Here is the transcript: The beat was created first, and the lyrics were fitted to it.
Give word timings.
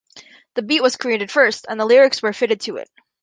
The 0.55 0.63
beat 0.63 0.81
was 0.81 0.95
created 0.95 1.29
first, 1.29 1.67
and 1.69 1.79
the 1.79 1.85
lyrics 1.85 2.23
were 2.23 2.33
fitted 2.33 2.61
to 2.61 2.77
it. 2.77 2.89